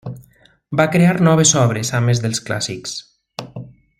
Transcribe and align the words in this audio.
Va 0.79 0.87
crear 0.95 1.13
noves 1.27 1.53
obres, 1.65 1.93
a 1.99 2.01
més 2.09 2.23
dels 2.25 2.43
clàssics. 2.49 2.99